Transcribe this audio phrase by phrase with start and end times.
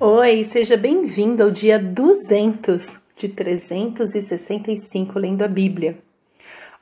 [0.00, 5.98] Oi, seja bem-vindo ao dia 200 de 365 lendo a Bíblia.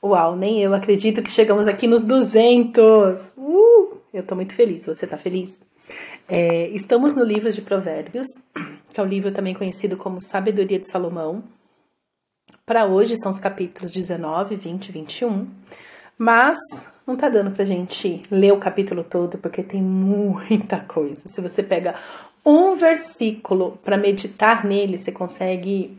[0.02, 3.32] Uau, nem eu acredito que chegamos aqui nos 200!
[3.38, 5.66] Uh, eu tô muito feliz, você tá feliz?
[6.28, 8.26] É, estamos no livro de Provérbios,
[8.92, 11.42] que é o livro também conhecido como Sabedoria de Salomão.
[12.66, 15.46] Para hoje são os capítulos 19, 20 e 21.
[16.18, 16.58] Mas
[17.06, 21.24] não tá dando pra gente ler o capítulo todo porque tem muita coisa.
[21.26, 21.94] Se você pega
[22.46, 25.98] um versículo para meditar nele, você consegue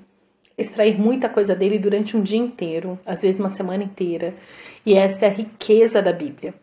[0.58, 4.34] extrair muita coisa dele durante um dia inteiro, às vezes uma semana inteira.
[4.86, 6.54] E esta é a riqueza da Bíblia.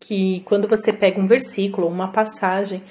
[0.00, 2.82] Que quando você pega um versículo, uma passagem,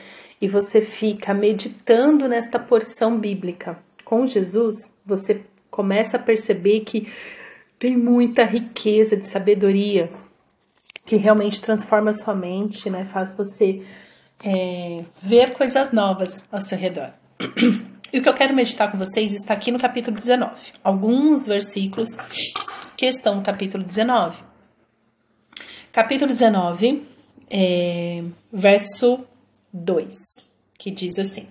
[0.42, 7.08] e você fica meditando nesta porção bíblica com Jesus, você começa a perceber que
[7.80, 10.12] tem muita riqueza de sabedoria
[11.06, 13.06] que realmente transforma a sua mente, né?
[13.06, 13.84] Faz você
[14.44, 17.12] é, ver coisas novas ao seu redor.
[18.12, 20.54] E o que eu quero meditar com vocês está aqui no capítulo 19.
[20.84, 22.16] Alguns versículos
[22.96, 24.40] que estão no capítulo 19.
[25.92, 27.08] Capítulo 19,
[27.50, 29.26] é, verso
[29.72, 30.16] 2,
[30.78, 31.48] que diz assim: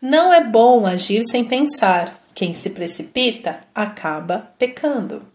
[0.00, 2.22] Não é bom agir sem pensar.
[2.34, 5.26] Quem se precipita acaba pecando.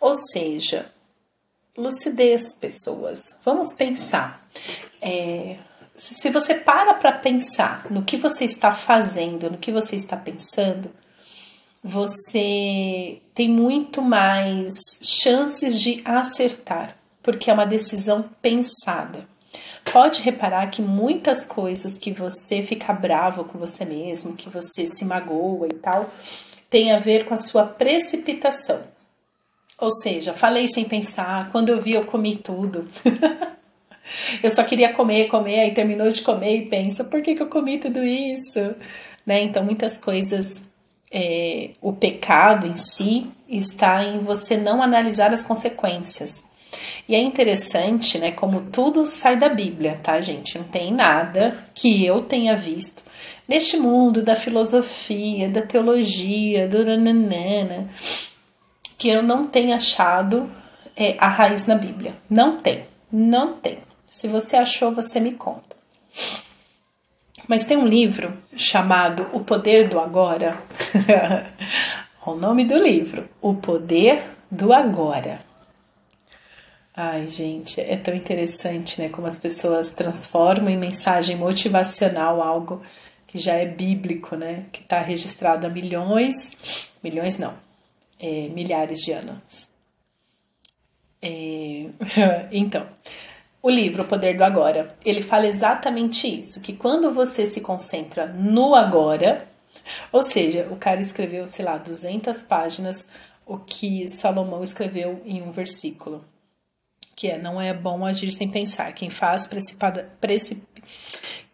[0.00, 0.90] Ou seja,
[1.76, 3.40] lucidez, pessoas.
[3.44, 4.46] Vamos pensar.
[5.00, 5.56] É,
[5.96, 10.90] se você para para pensar no que você está fazendo, no que você está pensando,
[11.82, 19.26] você tem muito mais chances de acertar, porque é uma decisão pensada.
[19.92, 25.04] Pode reparar que muitas coisas que você fica bravo com você mesmo, que você se
[25.04, 26.08] magoa e tal,
[26.70, 28.82] tem a ver com a sua precipitação.
[29.78, 32.88] Ou seja, falei sem pensar, quando eu vi eu comi tudo.
[34.42, 37.48] eu só queria comer, comer, aí terminou de comer e pensa, por que, que eu
[37.48, 38.74] comi tudo isso?
[39.26, 39.42] Né?
[39.42, 40.68] Então, muitas coisas,
[41.10, 46.50] é, o pecado em si está em você não analisar as consequências.
[47.08, 50.56] E é interessante, né, como tudo sai da Bíblia, tá, gente?
[50.56, 53.02] Não tem nada que eu tenha visto
[53.46, 57.88] neste mundo da filosofia, da teologia, do nananana,
[58.96, 60.50] que eu não tenha achado
[60.96, 62.14] é, a raiz na Bíblia.
[62.30, 63.78] Não tem, não tem.
[64.12, 65.74] Se você achou, você me conta.
[67.48, 70.62] Mas tem um livro chamado O Poder do Agora.
[72.26, 75.42] o nome do livro: O Poder do Agora.
[76.94, 79.08] Ai, gente, é tão interessante, né?
[79.08, 82.82] Como as pessoas transformam em mensagem motivacional algo
[83.26, 84.66] que já é bíblico, né?
[84.70, 87.54] Que está registrado há milhões, milhões não,
[88.20, 89.70] é, milhares de anos.
[91.22, 91.86] É,
[92.52, 92.86] então,
[93.62, 98.26] o livro O Poder do Agora, ele fala exatamente isso, que quando você se concentra
[98.26, 99.46] no agora,
[100.10, 103.08] ou seja, o cara escreveu, sei lá, 200 páginas,
[103.46, 106.24] o que Salomão escreveu em um versículo,
[107.14, 110.60] que é não é bom agir sem pensar, quem faz precipitada, precip,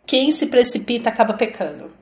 [0.07, 1.93] quem se precipita acaba pecando.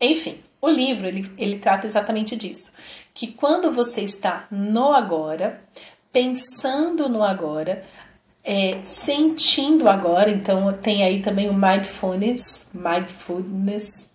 [0.00, 2.72] Enfim, o livro ele, ele trata exatamente disso,
[3.12, 5.60] que quando você está no agora,
[6.12, 7.84] pensando no agora,
[8.48, 14.08] é, sentindo agora, então tem aí também o mindfulness, mindfulness,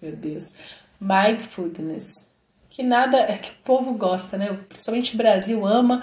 [0.00, 0.54] meu Deus,
[0.98, 2.26] mindfulness,
[2.70, 4.58] que nada, é que o povo gosta, né?
[4.68, 6.02] Principalmente o Brasil ama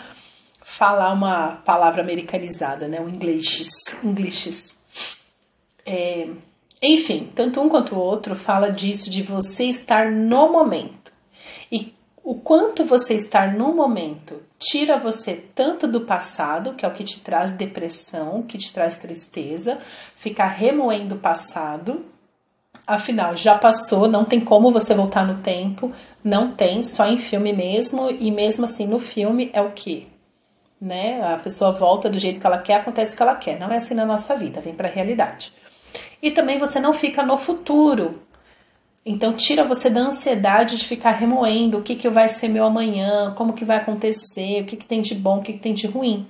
[0.62, 3.02] falar uma palavra americanizada, né?
[3.02, 4.78] O inglês, inglês.
[5.84, 6.30] É,
[6.84, 11.01] enfim, tanto um quanto o outro fala disso de você estar no momento.
[12.24, 17.04] O quanto você estar no momento tira você tanto do passado, que é o que
[17.04, 19.80] te traz depressão, que te traz tristeza,
[20.16, 22.06] ficar remoendo o passado.
[22.86, 25.92] Afinal, já passou, não tem como você voltar no tempo,
[26.24, 30.08] não tem, só em filme mesmo, e mesmo assim no filme é o que?
[30.80, 31.22] Né?
[31.34, 33.60] A pessoa volta do jeito que ela quer, acontece o que ela quer.
[33.60, 35.54] Não é assim na nossa vida, vem para a realidade.
[36.22, 38.22] E também você não fica no futuro,
[39.06, 43.34] então tira você da ansiedade de ficar remoendo o que, que vai ser meu amanhã,
[43.36, 45.88] como que vai acontecer, o que, que tem de bom, o que, que tem de
[45.88, 46.28] ruim.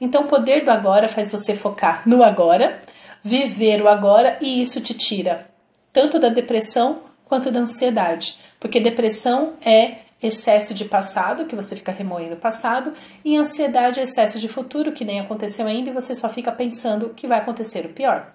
[0.00, 2.80] Então o poder do agora faz você focar no agora,
[3.22, 5.54] viver o agora e isso te tira
[5.94, 8.36] tanto da depressão quanto da ansiedade.
[8.58, 12.92] Porque depressão é excesso de passado, que você fica remoendo o passado,
[13.24, 17.10] e ansiedade é excesso de futuro, que nem aconteceu ainda, e você só fica pensando
[17.10, 18.34] que vai acontecer o pior.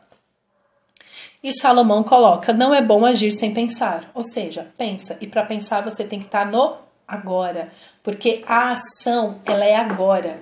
[1.42, 4.12] E Salomão coloca: não é bom agir sem pensar.
[4.14, 5.18] Ou seja, pensa.
[5.22, 6.78] E para pensar você tem que estar tá no
[7.08, 7.72] agora,
[8.04, 10.42] porque a ação ela é agora.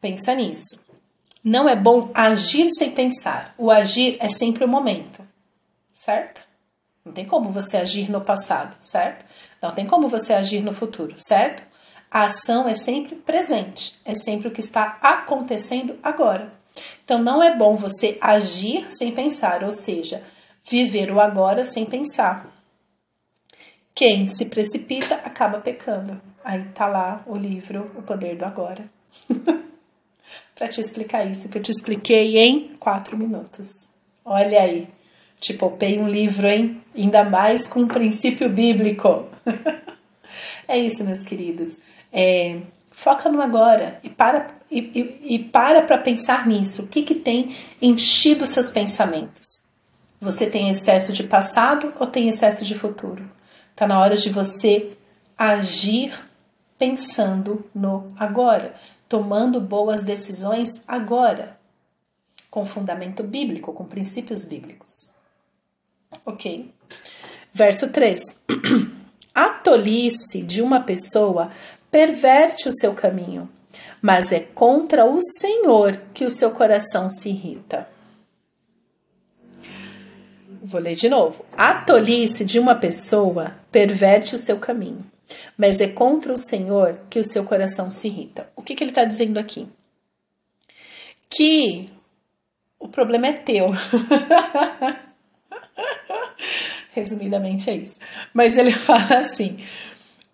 [0.00, 0.84] Pensa nisso.
[1.42, 3.54] Não é bom agir sem pensar.
[3.58, 5.26] O agir é sempre o momento,
[5.92, 6.48] certo?
[7.04, 9.24] Não tem como você agir no passado, certo?
[9.60, 11.64] Não tem como você agir no futuro, certo?
[12.10, 16.52] A ação é sempre presente, é sempre o que está acontecendo agora.
[17.04, 20.22] Então não é bom você agir sem pensar, ou seja,
[20.64, 22.50] viver o agora sem pensar.
[23.94, 26.20] Quem se precipita acaba pecando.
[26.44, 28.84] Aí tá lá o livro O Poder do Agora.
[30.60, 33.94] para te explicar isso que eu te expliquei em quatro minutos.
[34.22, 34.86] Olha aí,
[35.38, 36.82] te poupei um livro, hein?
[36.94, 39.26] Ainda mais com um princípio bíblico.
[40.68, 41.80] é isso, meus queridos.
[42.12, 42.58] É,
[42.90, 46.84] foca no agora e para e, e, e para para pensar nisso.
[46.84, 49.68] O que, que tem enchido seus pensamentos?
[50.20, 53.28] Você tem excesso de passado ou tem excesso de futuro?
[53.70, 54.96] Está na hora de você
[55.36, 56.12] agir
[56.78, 58.74] pensando no agora,
[59.08, 61.58] tomando boas decisões agora,
[62.50, 65.12] com fundamento bíblico, com princípios bíblicos.
[66.24, 66.72] Ok?
[67.52, 68.20] Verso 3.
[69.34, 71.50] A tolice de uma pessoa
[71.90, 73.48] perverte o seu caminho,
[74.00, 77.88] mas é contra o Senhor que o seu coração se irrita.
[80.62, 81.44] Vou ler de novo.
[81.56, 85.04] A tolice de uma pessoa perverte o seu caminho,
[85.56, 88.48] mas é contra o Senhor que o seu coração se irrita.
[88.54, 89.68] O que, que ele está dizendo aqui?
[91.28, 91.88] Que
[92.78, 93.70] o problema é teu.
[96.92, 97.98] Resumidamente é isso.
[98.32, 99.58] Mas ele fala assim: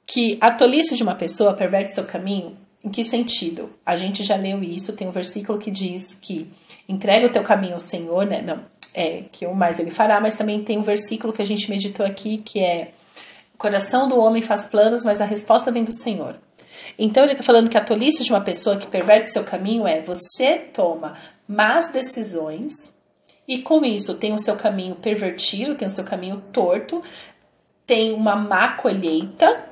[0.06, 2.56] que a tolice de uma pessoa perverte seu caminho.
[2.86, 3.68] Em que sentido?
[3.84, 6.48] A gente já leu isso, tem um versículo que diz que
[6.88, 8.40] entrega o teu caminho ao Senhor, né?
[8.42, 11.68] Não, é que o mais ele fará, mas também tem um versículo que a gente
[11.68, 12.92] meditou aqui que é
[13.52, 16.38] o coração do homem faz planos, mas a resposta vem do Senhor.
[16.96, 20.00] Então ele está falando que a tolice de uma pessoa que perverte seu caminho é
[20.00, 21.14] você toma
[21.48, 22.98] más decisões
[23.48, 27.02] e com isso tem o seu caminho pervertido, tem o seu caminho torto,
[27.84, 29.65] tem uma má colheita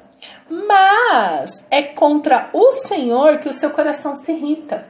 [0.48, 4.86] mas é contra o Senhor que o seu coração se irrita.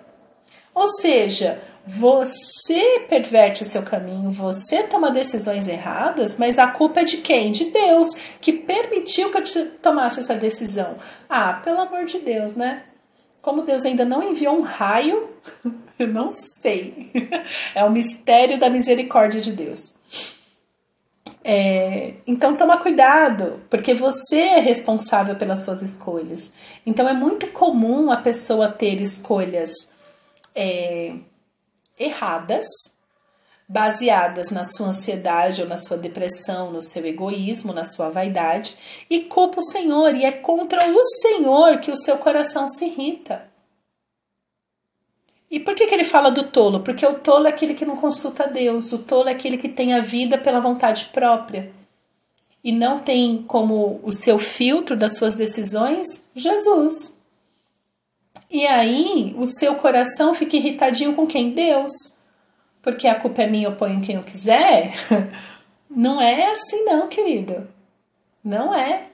[0.74, 7.04] Ou seja, você perverte o seu caminho, você toma decisões erradas, mas a culpa é
[7.04, 7.52] de quem?
[7.52, 10.96] De Deus, que permitiu que eu tomasse essa decisão.
[11.28, 12.84] Ah, pelo amor de Deus, né?
[13.42, 15.28] Como Deus ainda não enviou um raio,
[15.98, 17.10] eu não sei.
[17.74, 19.98] É o mistério da misericórdia de Deus.
[21.46, 26.54] É, então toma cuidado, porque você é responsável pelas suas escolhas.
[26.86, 29.92] Então é muito comum a pessoa ter escolhas
[30.54, 31.14] é,
[31.98, 32.64] erradas,
[33.68, 38.76] baseadas na sua ansiedade ou na sua depressão, no seu egoísmo, na sua vaidade,
[39.10, 43.53] e culpa o Senhor, e é contra o Senhor que o seu coração se irrita.
[45.50, 46.80] E por que, que ele fala do tolo?
[46.80, 49.94] Porque o tolo é aquele que não consulta Deus, o tolo é aquele que tem
[49.94, 51.72] a vida pela vontade própria
[52.64, 57.18] e não tem como o seu filtro das suas decisões Jesus.
[58.50, 61.50] E aí o seu coração fica irritadinho com quem?
[61.50, 61.92] Deus.
[62.80, 64.94] Porque a culpa é minha, eu ponho quem eu quiser.
[65.90, 67.68] Não é assim, não, querido.
[68.42, 69.10] Não é.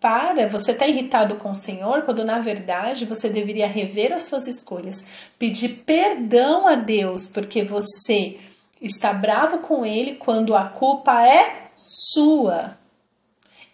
[0.00, 4.46] Para, você está irritado com o Senhor quando na verdade você deveria rever as suas
[4.46, 5.04] escolhas,
[5.38, 8.38] pedir perdão a Deus porque você
[8.80, 12.78] está bravo com Ele quando a culpa é sua.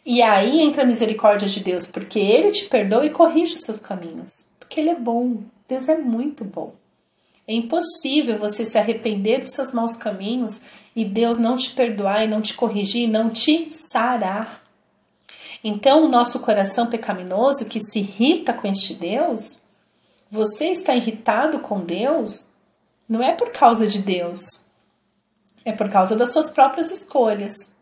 [0.05, 3.81] E aí entra a misericórdia de Deus, porque Ele te perdoa e corrige os seus
[3.81, 6.75] caminhos, porque Ele é bom, Deus é muito bom.
[7.47, 10.63] É impossível você se arrepender dos seus maus caminhos
[10.95, 14.66] e Deus não te perdoar e não te corrigir e não te sarar.
[15.63, 19.63] Então, o nosso coração pecaminoso que se irrita com este Deus,
[20.31, 22.53] você está irritado com Deus,
[23.09, 24.67] não é por causa de Deus,
[25.65, 27.77] é por causa das suas próprias escolhas.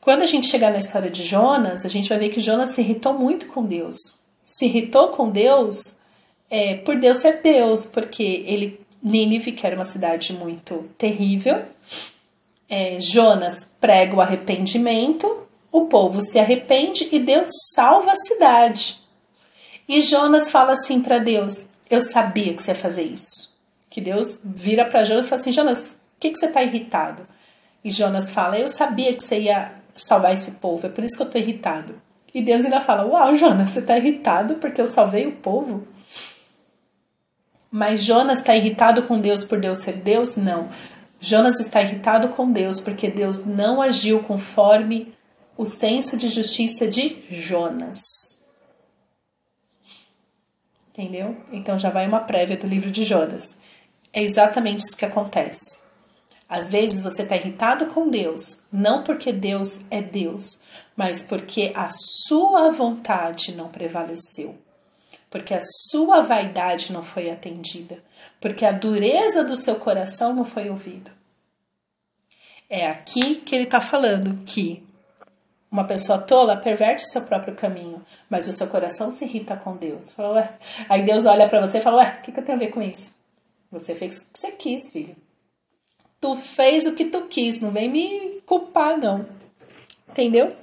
[0.00, 2.82] Quando a gente chegar na história de Jonas, a gente vai ver que Jonas se
[2.82, 3.96] irritou muito com Deus.
[4.44, 6.02] Se irritou com Deus
[6.50, 11.62] é, por Deus ser Deus, porque ele Nínive, que era uma cidade muito terrível,
[12.68, 15.43] é, Jonas prega o arrependimento
[15.74, 18.96] o povo se arrepende e Deus salva a cidade.
[19.88, 23.52] E Jonas fala assim para Deus: Eu sabia que você ia fazer isso.
[23.90, 27.26] Que Deus vira para Jonas e fala assim: Jonas, o que, que você está irritado?
[27.82, 31.22] E Jonas fala: Eu sabia que você ia salvar esse povo, é por isso que
[31.22, 32.00] eu estou irritado.
[32.32, 35.88] E Deus ainda fala: Uau, Jonas, você está irritado porque eu salvei o povo?
[37.68, 40.36] Mas Jonas está irritado com Deus por Deus ser Deus?
[40.36, 40.68] Não.
[41.18, 45.12] Jonas está irritado com Deus porque Deus não agiu conforme
[45.56, 48.00] o senso de justiça de Jonas.
[50.90, 51.36] Entendeu?
[51.52, 53.56] Então já vai uma prévia do livro de Jonas.
[54.12, 55.82] É exatamente isso que acontece.
[56.48, 60.62] Às vezes você está irritado com Deus, não porque Deus é Deus,
[60.96, 64.56] mas porque a sua vontade não prevaleceu,
[65.28, 67.98] porque a sua vaidade não foi atendida,
[68.40, 71.10] porque a dureza do seu coração não foi ouvida.
[72.68, 74.83] É aqui que ele está falando que
[75.74, 78.00] uma pessoa tola perverte seu próprio caminho,
[78.30, 80.12] mas o seu coração se irrita com Deus.
[80.12, 80.56] Fala,
[80.88, 82.68] Aí Deus olha para você e fala: Ué, o que, que eu tenho a ver
[82.68, 83.16] com isso?
[83.72, 85.16] Você fez o que você quis, filho.
[86.20, 89.26] Tu fez o que tu quis, não vem me culpar, não.
[90.08, 90.54] Entendeu?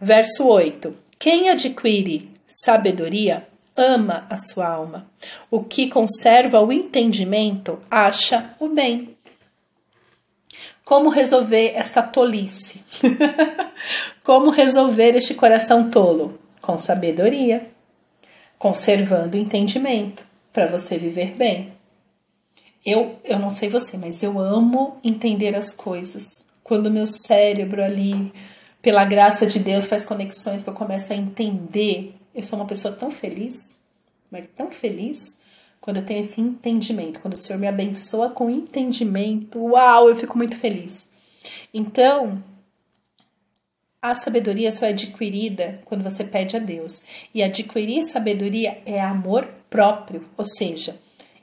[0.00, 5.08] Verso 8: Quem adquire sabedoria ama a sua alma.
[5.48, 9.15] O que conserva o entendimento acha o bem.
[10.86, 12.80] Como resolver esta tolice?
[14.22, 16.38] Como resolver este coração tolo?
[16.62, 17.68] Com sabedoria,
[18.56, 21.72] conservando o entendimento, para você viver bem.
[22.84, 26.46] Eu, eu não sei você, mas eu amo entender as coisas.
[26.62, 28.32] Quando meu cérebro ali,
[28.80, 32.94] pela graça de Deus, faz conexões que eu começo a entender, eu sou uma pessoa
[32.94, 33.80] tão feliz,
[34.30, 35.40] mas tão feliz,
[35.86, 40.36] quando eu tenho esse entendimento, quando o Senhor me abençoa com entendimento, uau, eu fico
[40.36, 41.12] muito feliz.
[41.72, 42.42] Então,
[44.02, 47.04] a sabedoria só é adquirida quando você pede a Deus.
[47.32, 50.98] E adquirir sabedoria é amor próprio, ou seja,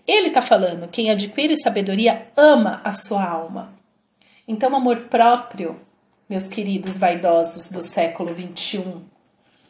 [0.06, 3.74] ele está falando: quem adquire sabedoria ama a sua alma.
[4.46, 5.80] Então, amor próprio,
[6.30, 9.04] meus queridos vaidosos do século 21,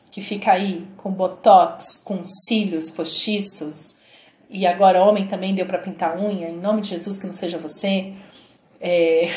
[0.10, 4.02] que fica aí com botox, com cílios postiços,
[4.54, 7.58] e agora homem também deu para pintar unha, em nome de Jesus, que não seja
[7.58, 8.14] você.
[8.80, 9.28] É...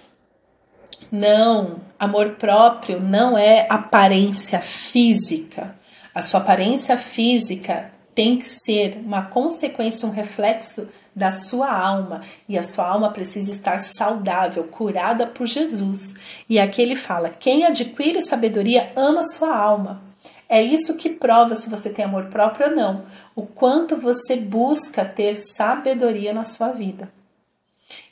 [1.10, 5.74] não, amor próprio não é aparência física.
[6.14, 12.20] A sua aparência física tem que ser uma consequência, um reflexo da sua alma.
[12.46, 16.18] E a sua alma precisa estar saudável, curada por Jesus.
[16.48, 20.05] E aqui ele fala: quem adquire sabedoria ama sua alma.
[20.48, 23.06] É isso que prova se você tem amor próprio ou não.
[23.34, 27.12] O quanto você busca ter sabedoria na sua vida.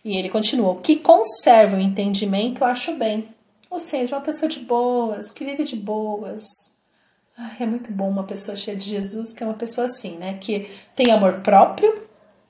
[0.05, 3.29] E ele continuou: que conserva o entendimento, acho bem.
[3.71, 6.45] Ou seja, uma pessoa de boas, que vive de boas,
[7.37, 10.39] Ai, é muito bom uma pessoa cheia de Jesus, que é uma pessoa assim, né?
[10.41, 12.05] Que tem amor próprio,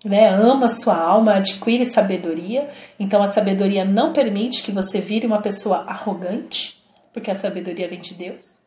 [0.04, 0.28] né?
[0.28, 2.68] Ama sua alma, adquire sabedoria.
[3.00, 6.82] Então a sabedoria não permite que você vire uma pessoa arrogante,
[7.14, 8.63] porque a sabedoria vem de Deus.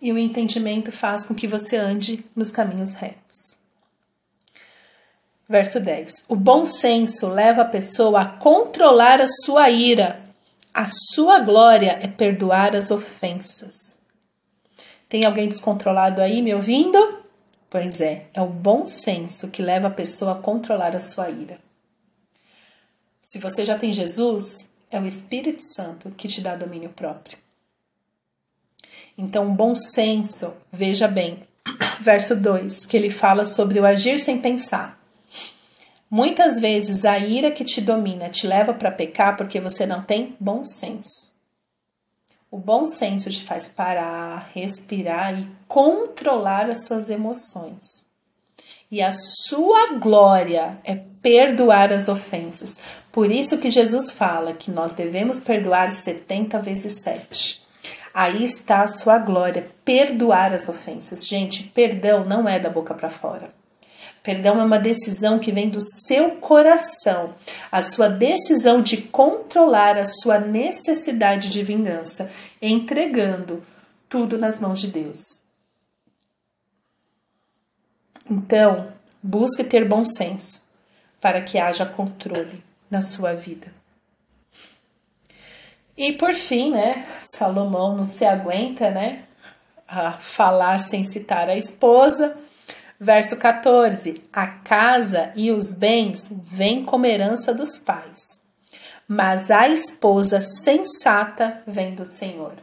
[0.00, 3.56] E o entendimento faz com que você ande nos caminhos retos.
[5.48, 6.26] Verso 10.
[6.28, 10.20] O bom senso leva a pessoa a controlar a sua ira.
[10.74, 13.98] A sua glória é perdoar as ofensas.
[15.08, 17.24] Tem alguém descontrolado aí me ouvindo?
[17.70, 21.58] Pois é, é o bom senso que leva a pessoa a controlar a sua ira.
[23.20, 27.38] Se você já tem Jesus, é o Espírito Santo que te dá domínio próprio.
[29.20, 31.42] Então, bom senso, veja bem,
[32.00, 34.96] verso 2, que ele fala sobre o agir sem pensar.
[36.08, 40.36] Muitas vezes a ira que te domina te leva para pecar porque você não tem
[40.38, 41.36] bom senso.
[42.48, 48.06] O bom senso te faz parar, respirar e controlar as suas emoções.
[48.88, 52.78] E a sua glória é perdoar as ofensas.
[53.12, 57.67] Por isso que Jesus fala que nós devemos perdoar 70 vezes 7.
[58.20, 61.24] Aí está a sua glória, perdoar as ofensas.
[61.24, 63.54] Gente, perdão não é da boca para fora.
[64.24, 67.36] Perdão é uma decisão que vem do seu coração,
[67.70, 72.28] a sua decisão de controlar a sua necessidade de vingança,
[72.60, 73.62] entregando
[74.08, 75.44] tudo nas mãos de Deus.
[78.28, 80.64] Então, busque ter bom senso
[81.20, 83.77] para que haja controle na sua vida.
[85.98, 89.24] E por fim, né, Salomão não se aguenta, né,
[89.86, 92.38] a falar sem citar a esposa
[93.00, 98.40] Verso 14: A casa e os bens vêm como herança dos pais,
[99.06, 102.54] mas a esposa sensata vem do Senhor.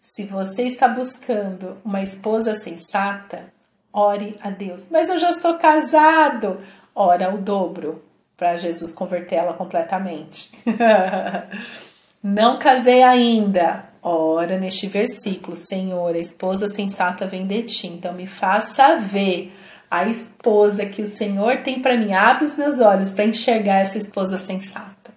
[0.00, 3.52] Se você está buscando uma esposa sensata,
[3.92, 4.88] ore a Deus.
[4.90, 6.58] Mas eu já sou casado.
[6.94, 8.02] Ora o dobro
[8.40, 10.50] para Jesus converter ela completamente.
[12.24, 13.84] Não casei ainda.
[14.02, 17.86] Ora neste versículo, Senhor, a esposa sensata vem de ti.
[17.88, 19.54] Então me faça ver
[19.90, 22.14] a esposa que o Senhor tem para mim.
[22.14, 25.10] Abre os meus olhos para enxergar essa esposa sensata.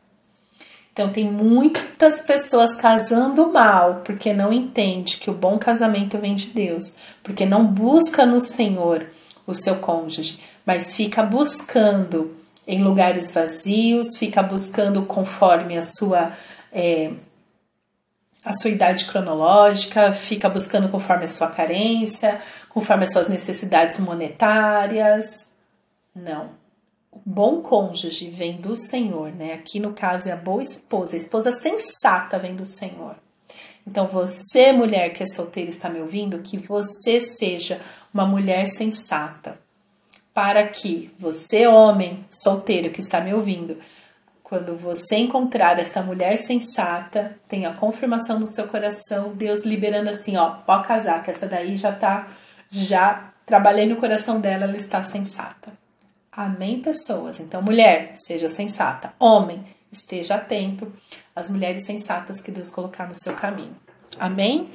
[0.92, 6.48] Então tem muitas pessoas casando mal porque não entende que o bom casamento vem de
[6.48, 9.06] Deus, porque não busca no Senhor
[9.48, 16.34] o seu cônjuge, mas fica buscando em lugares vazios, fica buscando conforme a sua
[16.72, 17.12] é,
[18.44, 25.54] a sua idade cronológica, fica buscando conforme a sua carência, conforme as suas necessidades monetárias.
[26.14, 26.50] Não.
[27.10, 29.54] O bom cônjuge vem do Senhor, né?
[29.54, 33.16] Aqui no caso é a boa esposa, a esposa sensata vem do Senhor.
[33.86, 37.82] Então, você, mulher que é solteira, está me ouvindo, que você seja
[38.14, 39.60] uma mulher sensata.
[40.34, 43.78] Para que você, homem solteiro que está me ouvindo,
[44.42, 50.52] quando você encontrar esta mulher sensata, tenha confirmação no seu coração, Deus liberando assim, ó,
[50.52, 52.28] pode casar, que essa daí já tá,
[52.70, 55.72] já trabalhei no coração dela, ela está sensata.
[56.32, 57.40] Amém, pessoas?
[57.40, 59.14] Então, mulher, seja sensata.
[59.20, 60.92] Homem, esteja atento
[61.36, 63.76] às mulheres sensatas que Deus colocar no seu caminho.
[64.20, 64.70] Amém?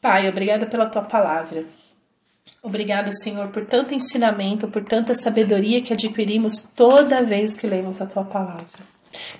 [0.00, 1.64] Pai, obrigada pela tua palavra.
[2.62, 8.06] Obrigada, Senhor, por tanto ensinamento, por tanta sabedoria que adquirimos toda vez que lemos a
[8.06, 8.90] tua palavra.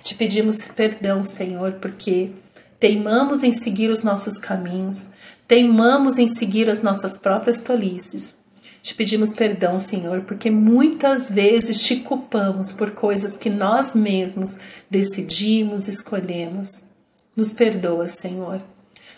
[0.01, 2.31] Te pedimos perdão, Senhor, porque
[2.79, 5.11] teimamos em seguir os nossos caminhos,
[5.47, 8.39] teimamos em seguir as nossas próprias tolices.
[8.81, 14.59] Te pedimos perdão, Senhor, porque muitas vezes te culpamos por coisas que nós mesmos
[14.89, 16.89] decidimos, escolhemos.
[17.35, 18.59] Nos perdoa, Senhor.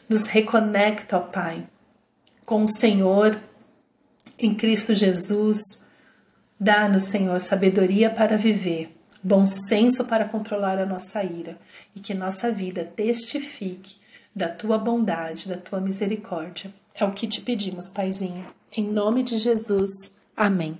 [0.10, 1.65] Nos reconecta, ó Pai,
[2.45, 3.39] com o Senhor
[4.43, 5.85] em Cristo Jesus.
[6.59, 11.57] Dá-nos, Senhor, sabedoria para viver, bom senso para controlar a nossa ira
[11.95, 13.97] e que nossa vida testifique
[14.35, 16.73] da tua bondade, da tua misericórdia.
[16.95, 18.45] É o que te pedimos, Paizinho.
[18.75, 20.15] Em nome de Jesus.
[20.35, 20.77] Amém.